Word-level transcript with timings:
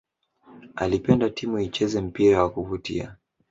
alipenda 0.75 1.29
timu 1.29 1.59
icheze 1.59 2.01
mpira 2.01 2.43
wa 2.43 2.49
kuvutia 2.49 3.15